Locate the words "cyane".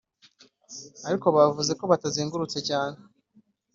2.69-2.97